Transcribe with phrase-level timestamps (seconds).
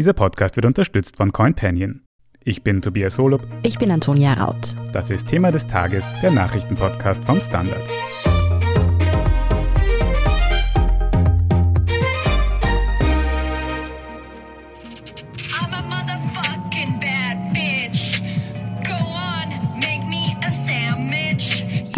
[0.00, 2.00] Dieser Podcast wird unterstützt von CoinPanion.
[2.42, 3.46] Ich bin Tobias Holub.
[3.62, 4.74] Ich bin Antonia Raut.
[4.94, 7.82] Das ist Thema des Tages, der Nachrichtenpodcast vom Standard.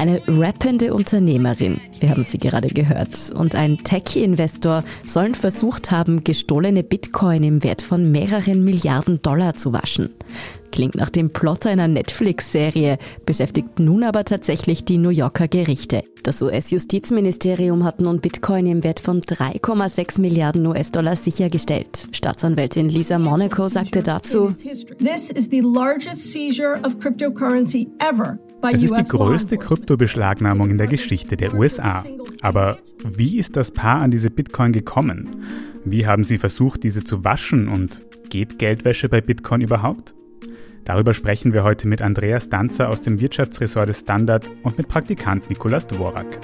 [0.03, 6.83] Eine rappende Unternehmerin, wir haben sie gerade gehört, und ein Techie-Investor sollen versucht haben, gestohlene
[6.83, 10.13] Bitcoin im Wert von mehreren Milliarden Dollar zu waschen.
[10.73, 16.03] Klingt nach dem Plot einer Netflix-Serie, beschäftigt nun aber tatsächlich die New Yorker Gerichte.
[16.25, 22.09] Das US-Justizministerium hat nun Bitcoin im Wert von 3,6 Milliarden US-Dollar sichergestellt.
[22.11, 24.53] Staatsanwältin Lisa Monaco sagte dazu,
[24.99, 29.59] This is the largest seizure of cryptocurrency ever Es ist die größte.
[29.59, 32.05] Kryptobeschlagnahmung in der Geschichte der USA.
[32.43, 35.43] Aber wie ist das Paar an diese Bitcoin gekommen?
[35.85, 40.15] Wie haben sie versucht, diese zu waschen und geht Geldwäsche bei Bitcoin überhaupt?
[40.85, 45.49] Darüber sprechen wir heute mit Andreas Danzer aus dem Wirtschaftsressort des Standard und mit Praktikant
[45.49, 46.41] Nikolas Dvorak.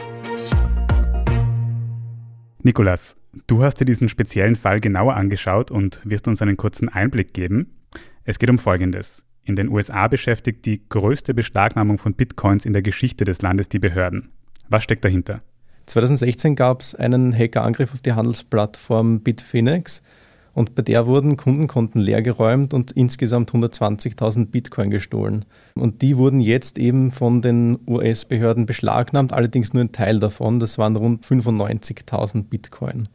[2.62, 3.16] Nikolas,
[3.47, 7.78] du hast dir diesen speziellen Fall genauer angeschaut und wirst uns einen kurzen Einblick geben.
[8.25, 9.28] Es geht um Folgendes.
[9.48, 13.78] In den USA beschäftigt die größte Beschlagnahmung von Bitcoins in der Geschichte des Landes die
[13.78, 14.28] Behörden.
[14.68, 15.41] Was steckt dahinter?
[15.86, 20.02] 2016 gab es einen Hackerangriff auf die Handelsplattform Bitfinex
[20.52, 25.46] und bei der wurden Kundenkonten leergeräumt und insgesamt 120.000 Bitcoin gestohlen.
[25.74, 30.76] Und die wurden jetzt eben von den US-Behörden beschlagnahmt, allerdings nur ein Teil davon, das
[30.76, 33.08] waren rund 95.000 Bitcoin.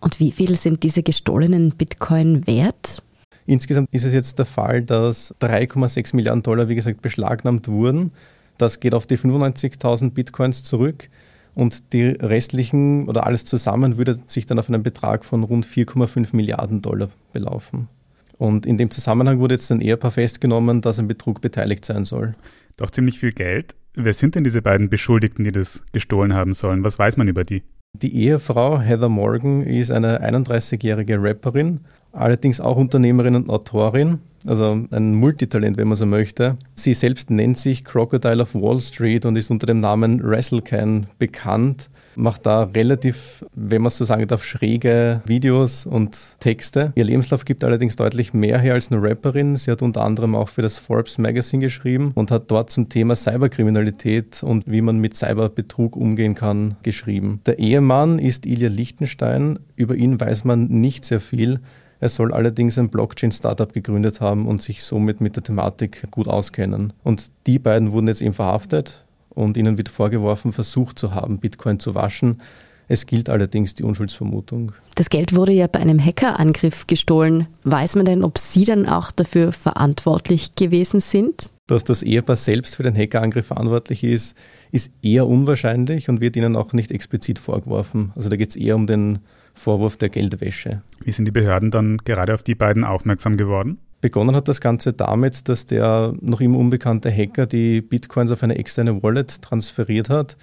[0.00, 3.04] und wie viel sind diese gestohlenen Bitcoin wert?
[3.46, 8.12] Insgesamt ist es jetzt der Fall, dass 3,6 Milliarden Dollar, wie gesagt, beschlagnahmt wurden.
[8.58, 11.08] Das geht auf die 95.000 Bitcoins zurück.
[11.54, 16.36] Und die restlichen oder alles zusammen würde sich dann auf einen Betrag von rund 4,5
[16.36, 17.88] Milliarden Dollar belaufen.
[18.36, 22.34] Und in dem Zusammenhang wurde jetzt ein Ehepaar festgenommen, das am Betrug beteiligt sein soll.
[22.76, 23.74] Doch ziemlich viel Geld.
[23.94, 26.84] Wer sind denn diese beiden Beschuldigten, die das gestohlen haben sollen?
[26.84, 27.62] Was weiß man über die?
[27.94, 31.80] Die Ehefrau Heather Morgan ist eine 31-jährige Rapperin,
[32.16, 36.56] allerdings auch Unternehmerin und Autorin, also ein Multitalent, wenn man so möchte.
[36.74, 41.90] Sie selbst nennt sich Crocodile of Wall Street und ist unter dem Namen WrestleCan bekannt,
[42.14, 46.92] macht da relativ, wenn man so sagen darf, schräge Videos und Texte.
[46.94, 49.56] Ihr Lebenslauf gibt allerdings deutlich mehr her als eine Rapperin.
[49.56, 53.16] Sie hat unter anderem auch für das Forbes Magazine geschrieben und hat dort zum Thema
[53.16, 57.40] Cyberkriminalität und wie man mit Cyberbetrug umgehen kann geschrieben.
[57.46, 59.58] Der Ehemann ist Ilja Lichtenstein.
[59.74, 61.60] Über ihn weiß man nicht sehr viel.
[61.98, 66.92] Er soll allerdings ein Blockchain-Startup gegründet haben und sich somit mit der Thematik gut auskennen.
[67.02, 71.80] Und die beiden wurden jetzt eben verhaftet und ihnen wird vorgeworfen, versucht zu haben, Bitcoin
[71.80, 72.42] zu waschen.
[72.88, 74.72] Es gilt allerdings die Unschuldsvermutung.
[74.94, 77.48] Das Geld wurde ja bei einem Hackerangriff gestohlen.
[77.64, 81.50] Weiß man denn, ob Sie dann auch dafür verantwortlich gewesen sind?
[81.66, 84.36] Dass das Ehepaar selbst für den Hackerangriff verantwortlich ist,
[84.70, 88.12] ist eher unwahrscheinlich und wird ihnen auch nicht explizit vorgeworfen.
[88.14, 89.18] Also da geht es eher um den
[89.56, 90.82] Vorwurf der Geldwäsche.
[91.02, 93.78] Wie sind die Behörden dann gerade auf die beiden aufmerksam geworden?
[94.00, 98.56] Begonnen hat das Ganze damit, dass der noch immer unbekannte Hacker die Bitcoins auf eine
[98.56, 100.36] externe Wallet transferiert hat.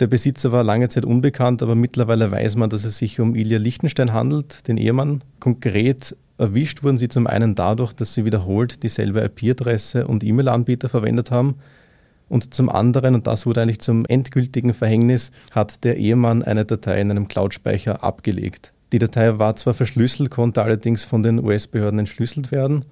[0.00, 3.58] Der Besitzer war lange Zeit unbekannt, aber mittlerweile weiß man, dass es sich um Ilja
[3.58, 5.22] Lichtenstein handelt, den Ehemann.
[5.38, 11.30] Konkret erwischt wurden sie zum einen dadurch, dass sie wiederholt dieselbe IP-Adresse und E-Mail-Anbieter verwendet
[11.30, 11.56] haben.
[12.32, 16.98] Und zum anderen, und das wurde eigentlich zum endgültigen Verhängnis, hat der Ehemann eine Datei
[16.98, 18.72] in einem Cloud-Speicher abgelegt.
[18.90, 22.86] Die Datei war zwar verschlüsselt, konnte allerdings von den US-Behörden entschlüsselt werden.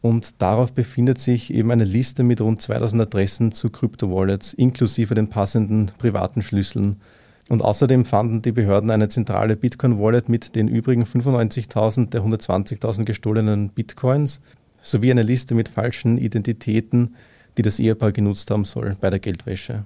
[0.00, 5.26] Und darauf befindet sich eben eine Liste mit rund 2000 Adressen zu Krypto-Wallets, inklusive den
[5.26, 7.00] passenden privaten Schlüsseln.
[7.48, 13.70] Und außerdem fanden die Behörden eine zentrale Bitcoin-Wallet mit den übrigen 95.000 der 120.000 gestohlenen
[13.70, 14.40] Bitcoins
[14.82, 17.16] sowie eine Liste mit falschen Identitäten,
[17.56, 19.84] die das Ehepaar genutzt haben soll bei der Geldwäsche.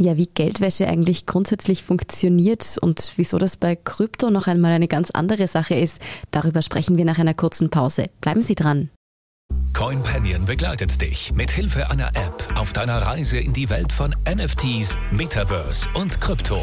[0.00, 5.10] Ja, wie Geldwäsche eigentlich grundsätzlich funktioniert und wieso das bei Krypto noch einmal eine ganz
[5.10, 6.00] andere Sache ist,
[6.30, 8.04] darüber sprechen wir nach einer kurzen Pause.
[8.20, 8.90] Bleiben Sie dran.
[9.72, 14.96] CoinPanion begleitet dich mit Hilfe einer App auf deiner Reise in die Welt von NFTs,
[15.10, 16.62] Metaverse und Krypto.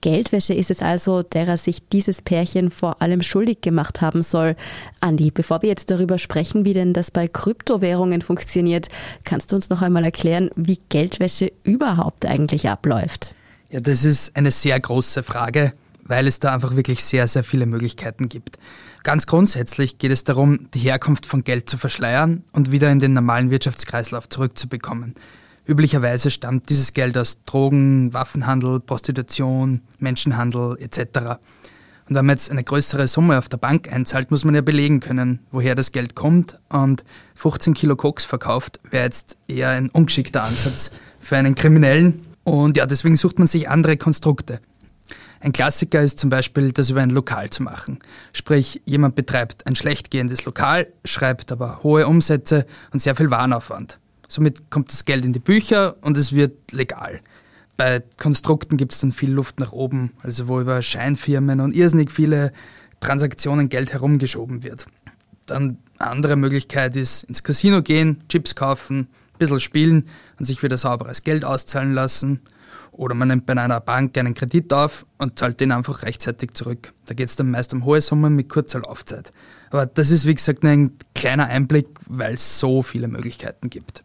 [0.00, 4.56] Geldwäsche ist es also, derer sich dieses Pärchen vor allem schuldig gemacht haben soll.
[5.00, 8.88] Andi, bevor wir jetzt darüber sprechen, wie denn das bei Kryptowährungen funktioniert,
[9.24, 13.34] kannst du uns noch einmal erklären, wie Geldwäsche überhaupt eigentlich abläuft?
[13.70, 15.72] Ja, das ist eine sehr große Frage,
[16.04, 18.58] weil es da einfach wirklich sehr, sehr viele Möglichkeiten gibt.
[19.02, 23.12] Ganz grundsätzlich geht es darum, die Herkunft von Geld zu verschleiern und wieder in den
[23.12, 25.14] normalen Wirtschaftskreislauf zurückzubekommen.
[25.68, 31.36] Üblicherweise stammt dieses Geld aus Drogen, Waffenhandel, Prostitution, Menschenhandel etc.
[32.08, 35.00] Und wenn man jetzt eine größere Summe auf der Bank einzahlt, muss man ja belegen
[35.00, 36.58] können, woher das Geld kommt.
[36.70, 37.04] Und
[37.34, 42.24] 15 Kilo Koks verkauft wäre jetzt eher ein ungeschickter Ansatz für einen Kriminellen.
[42.44, 44.60] Und ja, deswegen sucht man sich andere Konstrukte.
[45.40, 47.98] Ein Klassiker ist zum Beispiel, das über ein Lokal zu machen.
[48.32, 53.98] Sprich, jemand betreibt ein schlecht gehendes Lokal, schreibt aber hohe Umsätze und sehr viel Warenaufwand.
[54.28, 57.20] Somit kommt das Geld in die Bücher und es wird legal.
[57.78, 62.10] Bei Konstrukten gibt es dann viel Luft nach oben, also wo über Scheinfirmen und irrsinnig
[62.10, 62.52] viele
[63.00, 64.86] Transaktionen Geld herumgeschoben wird.
[65.46, 70.08] Dann eine andere Möglichkeit ist ins Casino gehen, Chips kaufen, ein bisschen spielen
[70.38, 72.40] und sich wieder sauberes Geld auszahlen lassen.
[72.92, 76.92] Oder man nimmt bei einer Bank einen Kredit auf und zahlt den einfach rechtzeitig zurück.
[77.06, 79.32] Da geht es dann meist um hohe Summen mit kurzer Laufzeit.
[79.70, 84.02] Aber das ist wie gesagt nur ein kleiner Einblick, weil es so viele Möglichkeiten gibt.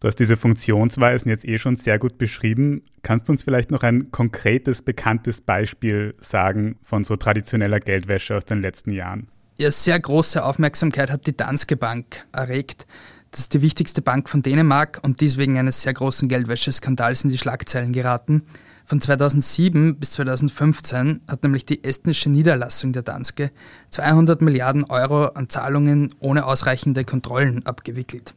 [0.00, 2.82] Du hast diese Funktionsweisen jetzt eh schon sehr gut beschrieben.
[3.02, 8.44] Kannst du uns vielleicht noch ein konkretes, bekanntes Beispiel sagen von so traditioneller Geldwäsche aus
[8.44, 9.28] den letzten Jahren?
[9.56, 12.86] Ja, sehr große Aufmerksamkeit hat die Danske Bank erregt.
[13.32, 17.30] Das ist die wichtigste Bank von Dänemark und dies wegen eines sehr großen Geldwäscheskandals in
[17.30, 18.44] die Schlagzeilen geraten.
[18.84, 23.50] Von 2007 bis 2015 hat nämlich die estnische Niederlassung der Danske
[23.90, 28.34] 200 Milliarden Euro an Zahlungen ohne ausreichende Kontrollen abgewickelt.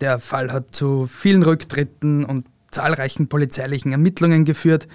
[0.00, 4.88] Der Fall hat zu vielen Rücktritten und zahlreichen polizeilichen Ermittlungen geführt.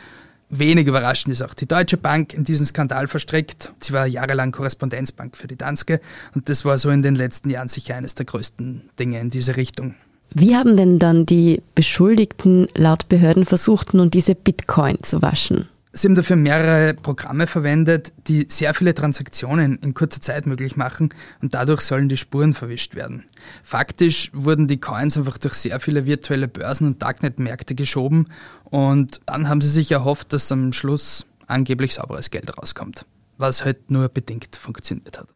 [0.50, 3.72] Wenig überraschend ist auch die Deutsche Bank in diesen Skandal verstrickt.
[3.80, 6.02] Sie war jahrelang Korrespondenzbank für die Danske
[6.34, 9.58] und das war so in den letzten Jahren sicher eines der größten Dinge in diese
[9.58, 9.96] Richtung.
[10.32, 15.68] Wie haben denn dann die Beschuldigten laut Behörden versucht, nun diese Bitcoin zu waschen?
[15.92, 21.10] Sie haben dafür mehrere Programme verwendet, die sehr viele Transaktionen in kurzer Zeit möglich machen
[21.42, 23.26] und dadurch sollen die Spuren verwischt werden.
[23.64, 28.28] Faktisch wurden die Coins einfach durch sehr viele virtuelle Börsen und Darknet-Märkte geschoben
[28.66, 33.08] und dann haben sie sich erhofft, dass am Schluss angeblich sauberes Geld rauskommt,
[33.38, 35.28] was halt nur bedingt funktioniert hat.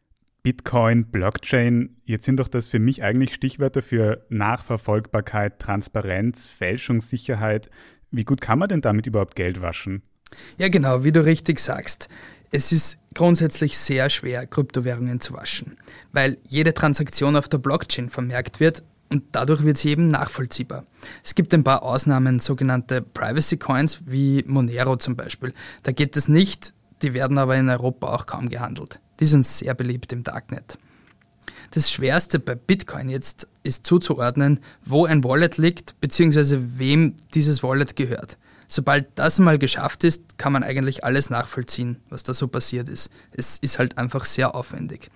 [0.44, 7.72] Bitcoin, Blockchain, jetzt sind doch das für mich eigentlich Stichwörter für Nachverfolgbarkeit, Transparenz, Fälschungssicherheit.
[8.12, 10.04] Wie gut kann man denn damit überhaupt Geld waschen?
[10.58, 12.10] Ja, genau, wie du richtig sagst.
[12.52, 15.78] Es ist grundsätzlich sehr schwer, Kryptowährungen zu waschen,
[16.12, 20.86] weil jede Transaktion auf der Blockchain vermerkt wird und dadurch wird sie eben nachvollziehbar.
[21.24, 25.54] Es gibt ein paar Ausnahmen, sogenannte Privacy Coins wie Monero zum Beispiel.
[25.84, 29.00] Da geht es nicht, die werden aber in Europa auch kaum gehandelt.
[29.20, 30.78] Die sind sehr beliebt im Darknet.
[31.72, 37.96] Das Schwerste bei Bitcoin jetzt ist zuzuordnen, wo ein Wallet liegt, beziehungsweise wem dieses Wallet
[37.96, 38.38] gehört.
[38.76, 43.12] Sobald das mal geschafft ist, kann man eigentlich alles nachvollziehen, was da so passiert ist.
[43.32, 45.12] Es ist halt einfach sehr aufwendig.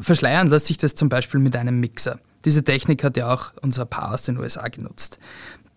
[0.00, 2.18] Verschleiern lässt sich das zum Beispiel mit einem Mixer.
[2.44, 5.20] Diese Technik hat ja auch unser Paar aus den USA genutzt.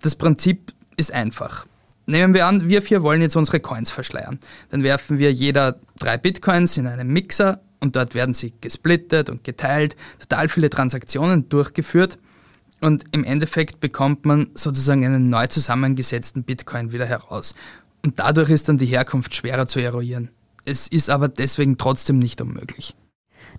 [0.01, 1.67] Das Prinzip ist einfach.
[2.07, 4.39] Nehmen wir an, wir vier wollen jetzt unsere Coins verschleiern.
[4.71, 9.43] Dann werfen wir jeder drei Bitcoins in einen Mixer und dort werden sie gesplittet und
[9.43, 12.17] geteilt, total viele Transaktionen durchgeführt
[12.81, 17.55] und im Endeffekt bekommt man sozusagen einen neu zusammengesetzten Bitcoin wieder heraus.
[18.03, 20.29] Und dadurch ist dann die Herkunft schwerer zu eruieren.
[20.65, 22.95] Es ist aber deswegen trotzdem nicht unmöglich.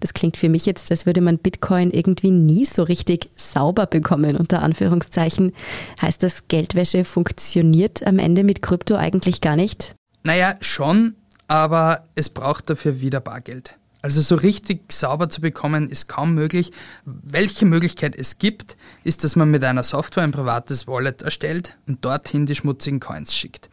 [0.01, 4.37] Das klingt für mich jetzt, als würde man Bitcoin irgendwie nie so richtig sauber bekommen,
[4.37, 5.53] unter Anführungszeichen.
[6.01, 9.95] Heißt das, Geldwäsche funktioniert am Ende mit Krypto eigentlich gar nicht?
[10.25, 11.15] Naja, schon,
[11.47, 13.79] aber es braucht dafür wieder Bargeld.
[14.03, 16.73] Also so richtig sauber zu bekommen ist kaum möglich.
[17.05, 22.05] Welche Möglichkeit es gibt, ist, dass man mit einer Software ein privates Wallet erstellt und
[22.05, 23.71] dorthin die schmutzigen Coins schickt.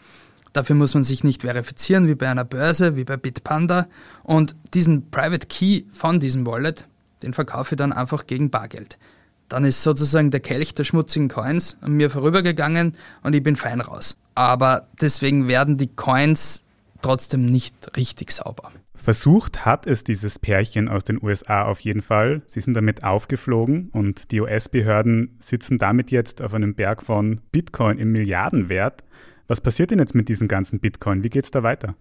[0.53, 3.88] Dafür muss man sich nicht verifizieren wie bei einer Börse, wie bei Bitpanda.
[4.24, 6.88] Und diesen Private Key von diesem Wallet,
[7.24, 9.00] den verkaufe ich dann einfach gegen Bargeld.
[9.48, 13.81] Dann ist sozusagen der Kelch der schmutzigen Coins an mir vorübergegangen und ich bin fein
[13.81, 14.15] raus.
[14.36, 16.63] Aber deswegen werden die Coins
[17.01, 18.71] trotzdem nicht richtig sauber.
[19.10, 22.44] Versucht hat es dieses Pärchen aus den USA auf jeden Fall.
[22.46, 27.98] Sie sind damit aufgeflogen und die US-Behörden sitzen damit jetzt auf einem Berg von Bitcoin
[27.98, 29.04] im Milliardenwert.
[29.48, 31.24] Was passiert denn jetzt mit diesen ganzen Bitcoin?
[31.24, 31.96] Wie geht es da weiter?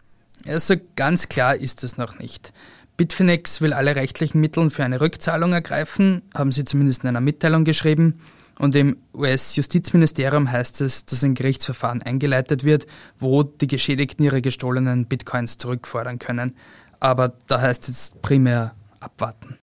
[0.47, 2.53] Also ganz klar ist es noch nicht.
[2.99, 7.65] Bitfinex will alle rechtlichen Mittel für eine Rückzahlung ergreifen, haben sie zumindest in einer Mitteilung
[7.65, 8.21] geschrieben.
[8.59, 12.87] Und im US-Justizministerium heißt es, dass ein Gerichtsverfahren eingeleitet wird,
[13.19, 16.55] wo die Geschädigten ihre gestohlenen Bitcoins zurückfordern können.
[17.00, 19.59] Aber da heißt es primär abwarten.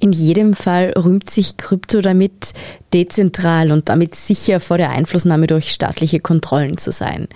[0.00, 2.54] In jedem Fall rühmt sich Krypto damit,
[2.92, 7.26] dezentral und damit sicher vor der Einflussnahme durch staatliche Kontrollen zu sein.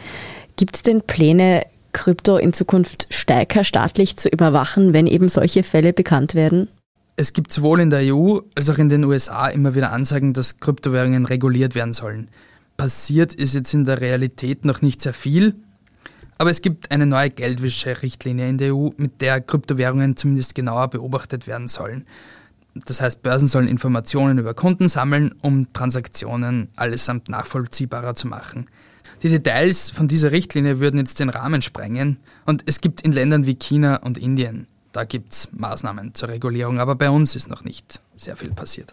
[0.56, 5.92] Gibt es denn Pläne, Krypto in Zukunft stärker staatlich zu überwachen, wenn eben solche Fälle
[5.92, 6.68] bekannt werden?
[7.16, 10.58] Es gibt sowohl in der EU als auch in den USA immer wieder Ansagen, dass
[10.58, 12.30] Kryptowährungen reguliert werden sollen.
[12.76, 15.56] Passiert ist jetzt in der Realität noch nicht sehr viel,
[16.42, 21.46] aber es gibt eine neue Geldwäsche-Richtlinie in der EU, mit der Kryptowährungen zumindest genauer beobachtet
[21.46, 22.04] werden sollen.
[22.74, 28.66] Das heißt, Börsen sollen Informationen über Kunden sammeln, um Transaktionen allesamt nachvollziehbarer zu machen.
[29.22, 33.46] Die Details von dieser Richtlinie würden jetzt den Rahmen sprengen und es gibt in Ländern
[33.46, 37.64] wie China und Indien da gibt es Maßnahmen zur Regulierung, aber bei uns ist noch
[37.64, 38.92] nicht sehr viel passiert.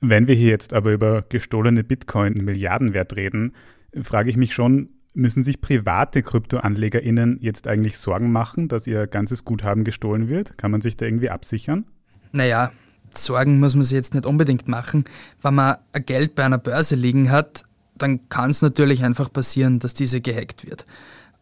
[0.00, 3.54] Wenn wir hier jetzt aber über gestohlene Bitcoin Milliardenwert reden,
[4.02, 9.44] frage ich mich schon, müssen sich private KryptoanlegerInnen jetzt eigentlich Sorgen machen, dass ihr ganzes
[9.44, 10.56] Guthaben gestohlen wird?
[10.58, 11.84] Kann man sich da irgendwie absichern?
[12.32, 12.72] Naja,
[13.14, 15.04] Sorgen muss man sich jetzt nicht unbedingt machen.
[15.42, 15.76] Wenn man
[16.06, 17.64] Geld bei einer Börse liegen hat,
[17.96, 20.84] dann kann es natürlich einfach passieren, dass diese gehackt wird.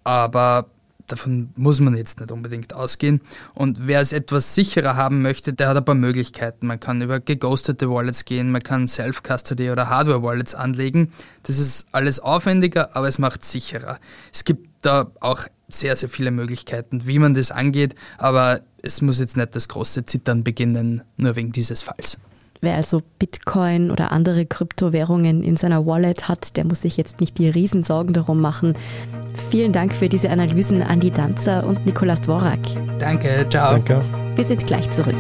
[0.02, 0.70] Aber
[1.12, 3.20] davon muss man jetzt nicht unbedingt ausgehen.
[3.54, 6.66] Und wer es etwas sicherer haben möchte, der hat ein paar Möglichkeiten.
[6.66, 11.12] Man kann über geghostete Wallets gehen, man kann Self-Custody oder Hardware-Wallets anlegen.
[11.42, 13.98] Das ist alles aufwendiger, aber es macht sicherer.
[14.32, 19.20] Es gibt da auch sehr, sehr viele Möglichkeiten, wie man das angeht, aber es muss
[19.20, 22.18] jetzt nicht das große Zittern beginnen, nur wegen dieses Falls.
[22.62, 27.38] Wer also Bitcoin oder andere Kryptowährungen in seiner Wallet hat, der muss sich jetzt nicht
[27.38, 28.74] die Riesensorgen darum machen.
[29.48, 32.58] Vielen Dank für diese Analysen Andi Danzer und Nikolas Dvorak.
[32.98, 33.72] Danke, ciao.
[33.72, 34.00] Danke.
[34.36, 35.16] Wir sind gleich zurück.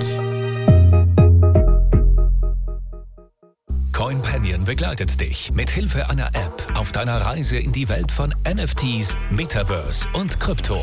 [3.92, 9.16] CoinPanion begleitet dich mit Hilfe einer App auf deiner Reise in die Welt von NFTs,
[9.30, 10.82] Metaverse und Krypto.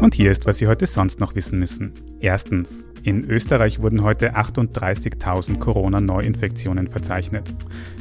[0.00, 1.92] Und hier ist, was Sie heute sonst noch wissen müssen.
[2.20, 2.86] Erstens.
[3.02, 7.54] In Österreich wurden heute 38.000 Corona-Neuinfektionen verzeichnet.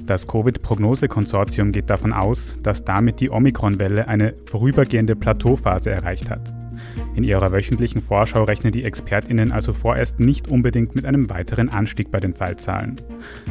[0.06, 6.54] Das Covid-Prognose-Konsortium geht davon aus, dass damit die Omikron-Welle eine vorübergehende Plateauphase erreicht hat.
[7.16, 12.12] In ihrer wöchentlichen Vorschau rechnen die ExpertInnen also vorerst nicht unbedingt mit einem weiteren Anstieg
[12.12, 12.98] bei den Fallzahlen.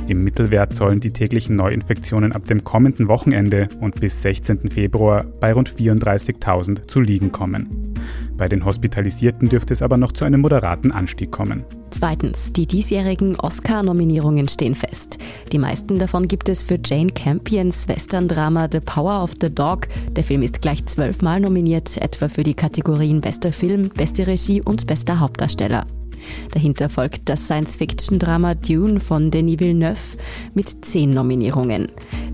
[0.07, 4.71] Im Mittelwert sollen die täglichen Neuinfektionen ab dem kommenden Wochenende und bis 16.
[4.71, 7.95] Februar bei rund 34.000 zu liegen kommen.
[8.37, 11.65] Bei den Hospitalisierten dürfte es aber noch zu einem moderaten Anstieg kommen.
[11.91, 15.19] Zweitens, die diesjährigen Oscar-Nominierungen stehen fest.
[15.53, 19.89] Die meisten davon gibt es für Jane Campions Western-Drama The Power of the Dog.
[20.11, 24.87] Der Film ist gleich zwölfmal nominiert, etwa für die Kategorien Bester Film, Beste Regie und
[24.87, 25.87] Bester Hauptdarsteller.
[26.53, 30.17] Dahinter folgt das Science-Fiction-Drama Dune von Denis Villeneuve
[30.55, 31.89] mit zehn Nominierungen.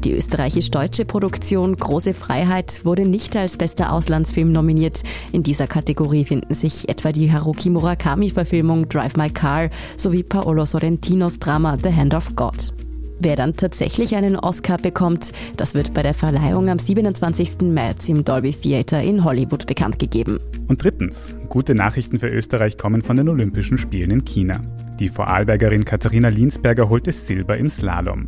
[0.05, 5.03] Die österreichisch-deutsche Produktion Große Freiheit wurde nicht als bester Auslandsfilm nominiert.
[5.31, 11.39] In dieser Kategorie finden sich etwa die Haruki Murakami-Verfilmung Drive My Car sowie Paolo Sorrentinos
[11.39, 12.82] Drama The Hand of God.
[13.25, 17.61] Wer dann tatsächlich einen Oscar bekommt, das wird bei der Verleihung am 27.
[17.61, 20.41] März im Dolby Theatre in Hollywood bekannt gegeben.
[20.67, 24.61] Und drittens, gute Nachrichten für Österreich kommen von den Olympischen Spielen in China.
[24.99, 28.27] Die Vorarlbergerin Katharina Linsberger holte Silber im Slalom.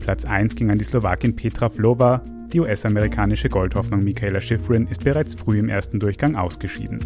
[0.00, 2.20] Platz 1 ging an die Slowakin Petra Vlova.
[2.52, 7.00] Die US-amerikanische Goldhoffnung Michaela Schifrin ist bereits früh im ersten Durchgang ausgeschieden.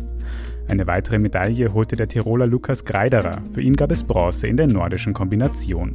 [0.66, 3.42] Eine weitere Medaille holte der Tiroler Lukas Greiderer.
[3.52, 5.92] Für ihn gab es Bronze in der nordischen Kombination.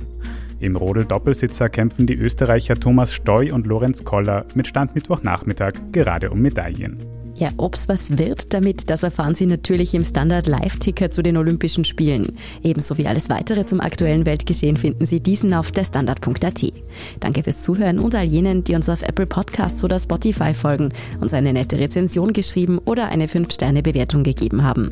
[0.60, 6.42] Im Rodel-Doppelsitzer kämpfen die Österreicher Thomas Steu und Lorenz Koller mit Stand Mittwochnachmittag gerade um
[6.42, 6.98] Medaillen.
[7.36, 11.84] Ja, ob's was wird damit, das erfahren Sie natürlich im Standard Live-Ticker zu den Olympischen
[11.84, 12.38] Spielen.
[12.64, 16.74] Ebenso wie alles weitere zum aktuellen Weltgeschehen finden Sie diesen auf der Standard.at.
[17.20, 20.90] Danke fürs Zuhören und all jenen, die uns auf Apple Podcasts oder Spotify folgen,
[21.22, 24.90] uns eine nette Rezension geschrieben oder eine 5-Sterne-Bewertung gegeben haben.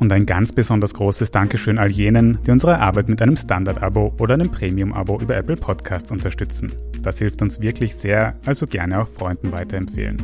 [0.00, 4.34] Und ein ganz besonders großes Dankeschön all jenen, die unsere Arbeit mit einem Standard-Abo oder
[4.34, 6.72] einem Premium-Abo über Apple Podcasts unterstützen.
[7.02, 10.16] Das hilft uns wirklich sehr, also gerne auch Freunden weiterempfehlen.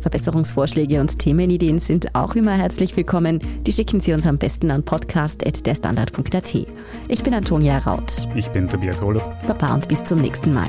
[0.00, 3.38] Verbesserungsvorschläge und Themenideen sind auch immer herzlich willkommen.
[3.66, 6.54] Die schicken Sie uns am besten an podcast.derstandard.at.
[7.08, 8.28] Ich bin Antonia Raut.
[8.34, 9.24] Ich bin Tobias Holub.
[9.46, 10.68] Baba und bis zum nächsten Mal.